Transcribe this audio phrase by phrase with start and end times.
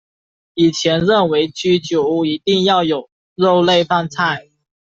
[0.55, 4.49] 以前认为居酒屋一定要有肉类饭菜。